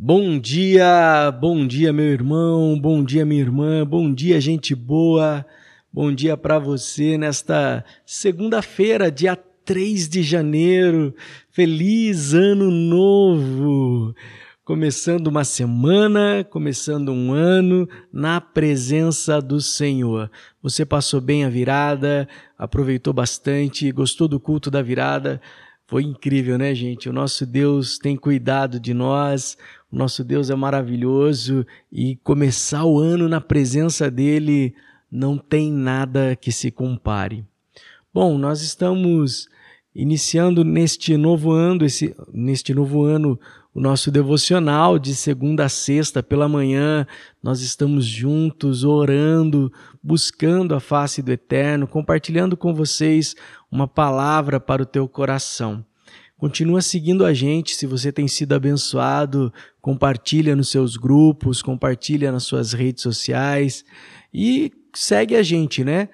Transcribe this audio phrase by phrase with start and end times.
[0.00, 5.44] Bom dia, bom dia, meu irmão, bom dia, minha irmã, bom dia, gente boa.
[5.92, 11.12] Bom dia para você nesta segunda-feira, dia 3 de janeiro.
[11.50, 14.14] Feliz ano novo!
[14.64, 20.30] Começando uma semana, começando um ano na presença do Senhor.
[20.62, 25.40] Você passou bem a virada, aproveitou bastante, gostou do culto da virada.
[25.88, 27.08] Foi incrível, né, gente?
[27.08, 29.56] O nosso Deus tem cuidado de nós,
[29.90, 34.74] o nosso Deus é maravilhoso e começar o ano na presença dele
[35.10, 37.42] não tem nada que se compare.
[38.12, 39.48] Bom, nós estamos
[39.98, 43.38] iniciando neste novo ano, esse, neste novo ano,
[43.74, 47.04] o nosso devocional de segunda a sexta pela manhã.
[47.42, 53.34] Nós estamos juntos, orando, buscando a face do Eterno, compartilhando com vocês
[53.72, 55.84] uma palavra para o teu coração.
[56.36, 62.44] Continua seguindo a gente, se você tem sido abençoado, compartilha nos seus grupos, compartilha nas
[62.44, 63.84] suas redes sociais
[64.32, 66.08] e segue a gente, né?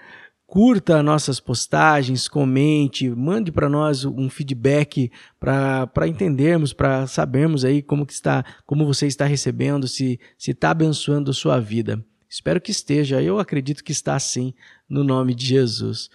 [0.54, 8.06] Curta nossas postagens, comente, mande para nós um feedback para entendermos, para sabermos aí como
[8.06, 12.00] que está, como você está recebendo, se se está abençoando a sua vida.
[12.28, 13.20] Espero que esteja.
[13.20, 14.54] Eu acredito que está sim,
[14.88, 16.08] no nome de Jesus.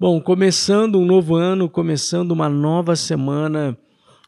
[0.00, 3.76] Bom, começando um novo ano, começando uma nova semana,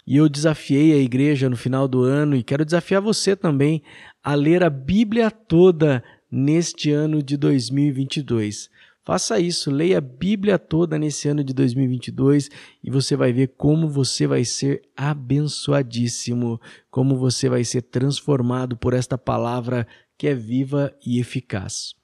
[0.06, 3.82] e eu desafiei a igreja no final do ano e quero desafiar você também
[4.22, 8.68] a ler a Bíblia toda neste ano de 2022.
[9.04, 12.48] Faça isso, leia a Bíblia toda nesse ano de 2022
[12.82, 16.58] e você vai ver como você vai ser abençoadíssimo,
[16.90, 21.94] como você vai ser transformado por esta palavra que é viva e eficaz.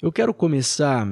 [0.00, 1.06] Eu quero começar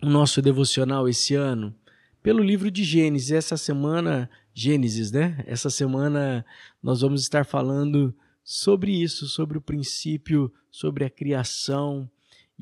[0.00, 1.74] o nosso devocional esse ano
[2.22, 3.32] pelo livro de Gênesis.
[3.32, 5.42] Essa semana, Gênesis, né?
[5.44, 6.46] Essa semana
[6.80, 12.08] nós vamos estar falando sobre isso, sobre o princípio, sobre a criação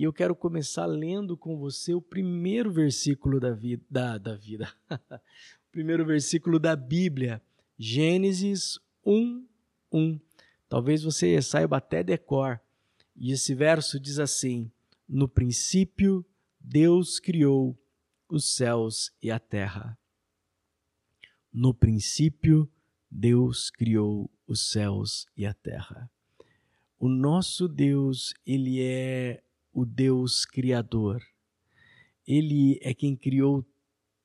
[0.00, 3.84] e eu quero começar lendo com você o primeiro versículo da vida.
[3.90, 4.72] Da, da vida.
[4.88, 7.42] o primeiro versículo da Bíblia,
[7.78, 9.46] Gênesis 1,
[9.92, 10.18] 1.
[10.70, 12.58] Talvez você saiba até decor.
[13.14, 14.72] E esse verso diz assim:
[15.06, 16.24] No princípio,
[16.58, 17.78] Deus criou
[18.26, 19.98] os céus e a terra.
[21.52, 22.66] No princípio,
[23.10, 26.10] Deus criou os céus e a terra.
[26.98, 29.42] O nosso Deus, ele é
[29.72, 31.22] o Deus Criador.
[32.26, 33.64] Ele é quem criou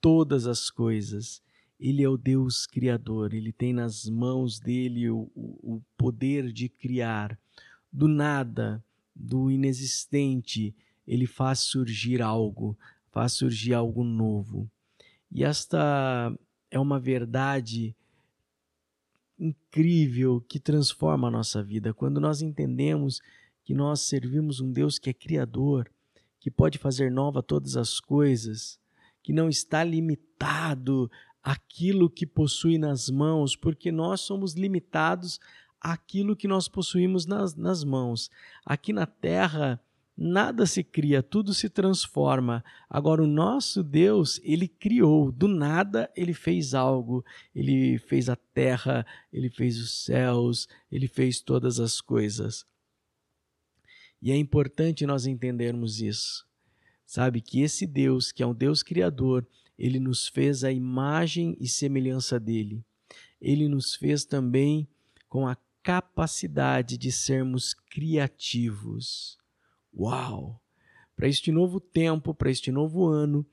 [0.02, 1.42] todas as coisas.
[1.80, 3.34] Ele é o Deus Criador.
[3.34, 7.38] Ele tem nas mãos dele o, o poder de criar.
[7.92, 8.84] Do nada,
[9.16, 10.76] do inexistente,
[11.08, 12.78] ele faz surgir algo,
[13.12, 14.70] faz surgir algo novo.
[15.32, 16.38] E esta
[16.70, 17.96] é uma verdade
[19.40, 21.94] incrível que transforma a nossa vida.
[21.94, 23.22] Quando nós entendemos
[23.66, 25.90] que nós servimos um Deus que é criador,
[26.40, 28.80] que pode fazer nova todas as coisas,
[29.24, 31.10] que não está limitado
[31.44, 35.40] àquilo que possui nas mãos, porque nós somos limitados
[35.82, 38.30] àquilo que nós possuímos nas, nas mãos.
[38.64, 39.82] Aqui na terra,
[40.16, 42.64] nada se cria, tudo se transforma.
[42.88, 47.26] Agora, o nosso Deus, ele criou, do nada ele fez algo.
[47.54, 52.64] Ele fez a terra, ele fez os céus, ele fez todas as coisas.
[54.22, 56.46] E é importante nós entendermos isso.
[57.06, 59.46] Sabe que esse Deus, que é um Deus criador,
[59.78, 62.84] ele nos fez a imagem e semelhança dele.
[63.40, 64.88] Ele nos fez também
[65.30, 69.38] com a capacidade de sermos criativos.
[69.94, 70.60] Uau!
[71.16, 73.46] Para este novo tempo, para este novo ano,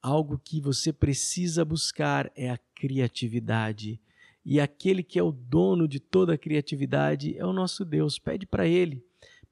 [0.00, 4.00] algo que você precisa buscar é a criatividade.
[4.44, 8.18] E aquele que é o dono de toda a criatividade é o nosso Deus.
[8.18, 9.04] Pede para ele.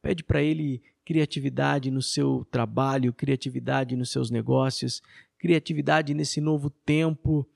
[0.02, 5.00] Pede para ele criatividade no seu trabalho, criatividade nos seus negócios,
[5.38, 7.48] criatividade nesse novo tempo.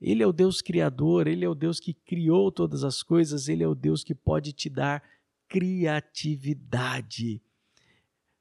[0.00, 3.62] Ele é o Deus criador, ele é o Deus que criou todas as coisas, ele
[3.62, 5.02] é o Deus que pode te dar
[5.46, 7.42] criatividade.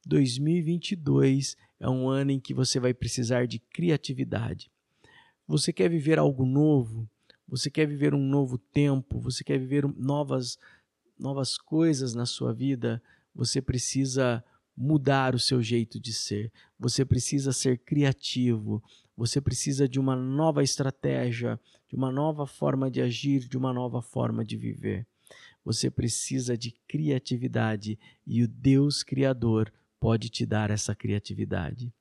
[0.06, 4.72] 2022 é um ano em que você vai precisar de criatividade.
[5.48, 7.10] Você quer viver algo novo?
[7.48, 9.20] Você quer viver um novo tempo?
[9.20, 10.58] Você quer viver novas
[11.18, 13.02] novas coisas na sua vida?
[13.34, 14.44] Você precisa
[14.76, 18.82] mudar o seu jeito de ser, você precisa ser criativo,
[19.16, 21.60] você precisa de uma nova estratégia,
[21.90, 25.06] de uma nova forma de agir, de uma nova forma de viver.
[25.66, 31.94] Você precisa de criatividade e o Deus Criador pode te dar essa criatividade.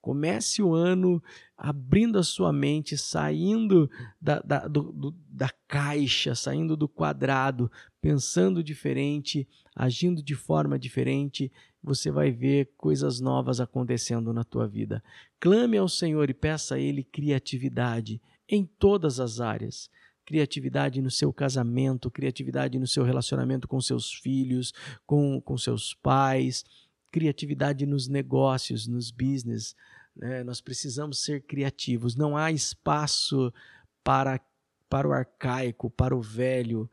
[0.00, 1.22] Comece o ano
[1.56, 7.70] abrindo a sua mente, saindo da, da, do, do, da caixa, saindo do quadrado,
[8.00, 11.52] pensando diferente, agindo de forma diferente.
[11.82, 15.02] Você vai ver coisas novas acontecendo na tua vida.
[15.38, 19.90] Clame ao Senhor e peça a Ele criatividade em todas as áreas
[20.30, 24.72] criatividade no seu casamento, criatividade no seu relacionamento com seus filhos,
[25.04, 26.64] com, com seus pais,
[27.10, 29.74] criatividade nos negócios, nos business.
[30.14, 30.42] Né?
[30.44, 32.16] Nós precisamos ser criativos.
[32.16, 33.52] Não há espaço
[34.02, 34.40] para,
[34.88, 36.90] para o arcaico, para o velho.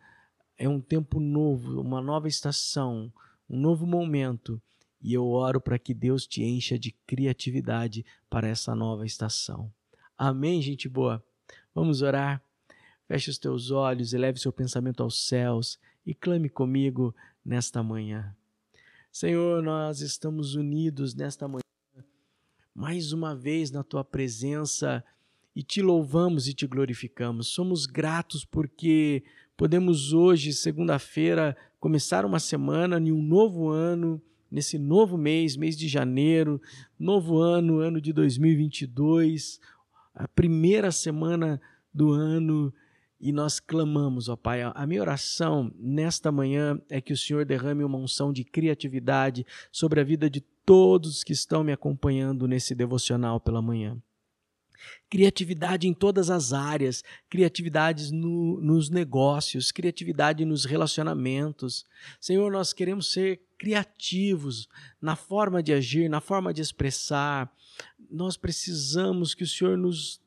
[0.57, 3.11] É um tempo novo, uma nova estação,
[3.49, 4.61] um novo momento.
[5.01, 9.71] E eu oro para que Deus te encha de criatividade para essa nova estação.
[10.17, 11.23] Amém, gente boa?
[11.73, 12.41] Vamos orar?
[13.07, 17.15] Feche os teus olhos, eleve seu pensamento aos céus e clame comigo
[17.45, 18.35] nesta manhã.
[19.19, 21.63] Senhor, nós estamos unidos nesta manhã,
[22.71, 25.03] mais uma vez na tua presença
[25.55, 27.47] e te louvamos e te glorificamos.
[27.47, 29.23] Somos gratos porque
[29.57, 34.21] podemos hoje, segunda-feira, começar uma semana em um novo ano,
[34.51, 36.61] nesse novo mês, mês de janeiro,
[36.99, 39.59] novo ano, ano de 2022,
[40.13, 41.59] a primeira semana
[41.91, 42.71] do ano
[43.19, 44.61] e nós clamamos, ó Pai.
[44.61, 49.99] A minha oração nesta manhã é que o Senhor derrame uma unção de criatividade sobre
[49.99, 53.97] a vida de todos que estão me acompanhando nesse devocional pela manhã.
[55.09, 61.85] Criatividade em todas as áreas, criatividade no, nos negócios, criatividade nos relacionamentos.
[62.21, 64.67] Senhor, nós queremos ser criativos
[65.01, 67.51] na forma de agir, na forma de expressar.
[68.11, 70.21] Nós precisamos que o Senhor nos,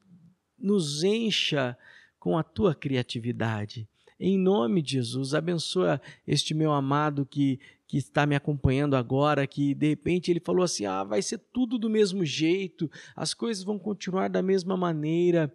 [0.58, 1.76] nos encha
[2.20, 3.88] com a tua criatividade.
[4.20, 7.58] Em nome de Jesus, abençoa este meu amado que,
[7.88, 11.78] que está me acompanhando agora, que de repente ele falou assim: ah, vai ser tudo
[11.78, 15.50] do mesmo jeito, as coisas vão continuar da mesma maneira.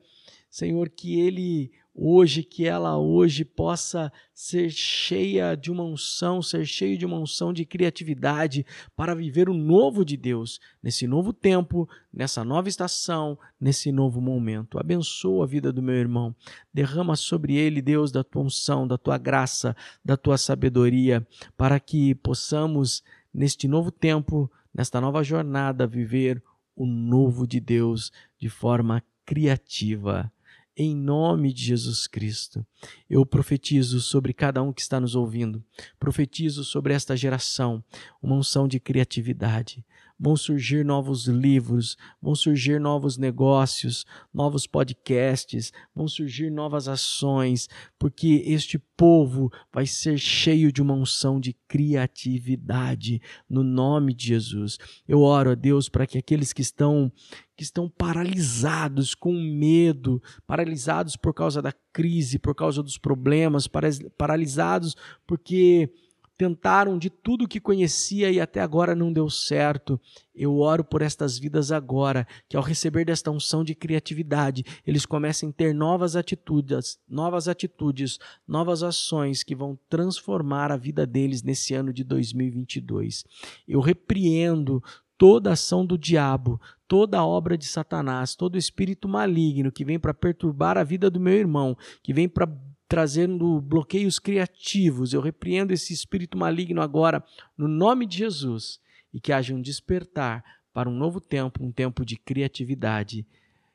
[0.50, 6.98] Senhor, que ele hoje, que ela hoje possa ser cheia de uma unção, ser cheio
[6.98, 8.66] de uma unção de criatividade
[8.96, 14.78] para viver o novo de Deus, nesse novo tempo, nessa nova estação, nesse novo momento.
[14.78, 16.36] Abençoa a vida do meu irmão.
[16.74, 21.26] Derrama sobre ele, Deus, da tua unção, da tua graça, da tua sabedoria,
[21.56, 23.02] para que possamos,
[23.34, 26.44] neste novo tempo, nesta nova jornada, viver
[26.76, 30.30] o novo de Deus de forma criativa
[30.78, 32.66] em nome de Jesus Cristo.
[33.10, 35.64] Eu profetizo sobre cada um que está nos ouvindo,
[36.00, 37.84] profetizo sobre esta geração
[38.22, 39.86] uma unção de criatividade,
[40.20, 47.70] vão surgir novos livros, vão surgir novos negócios, novos podcasts, vão surgir novas ações,
[48.00, 54.78] porque este povo vai ser cheio de uma unção de criatividade no nome de Jesus.
[55.08, 57.12] Eu oro a Deus para que aqueles que estão
[57.56, 63.70] que estão paralisados com medo, paralisados por causa da crise, por causa dos problemas,
[64.18, 65.90] paralisados porque
[66.38, 70.00] tentaram de tudo que conhecia e até agora não deu certo.
[70.34, 75.50] Eu oro por estas vidas agora, que ao receber desta unção de criatividade, eles comecem
[75.50, 81.74] a ter novas atitudes, novas atitudes, novas ações que vão transformar a vida deles nesse
[81.74, 83.24] ano de 2022.
[83.68, 84.84] Eu repreendo
[85.18, 90.78] toda ação do diabo, toda obra de Satanás, todo espírito maligno que vem para perturbar
[90.78, 92.48] a vida do meu irmão, que vem para
[92.88, 95.14] trazendo bloqueios criativos.
[95.14, 97.24] Eu repreendo esse espírito maligno agora
[97.58, 98.80] no nome de Jesus
[99.14, 103.26] e que haja um despertar para um novo tempo, um tempo de criatividade.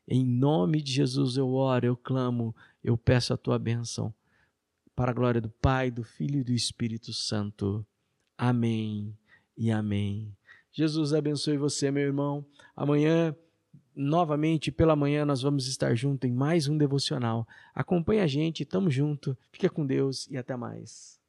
[0.07, 4.13] Em nome de Jesus eu oro, eu clamo, eu peço a tua bênção.
[4.95, 7.87] Para a glória do Pai, do Filho e do Espírito Santo.
[8.37, 9.17] Amém
[9.57, 10.35] e amém.
[10.73, 12.45] Jesus abençoe você, meu irmão.
[12.75, 13.35] Amanhã
[13.95, 17.47] novamente pela manhã nós vamos estar juntos em mais um devocional.
[17.75, 21.20] Acompanhe a gente, tamo junto, fica com Deus e até mais.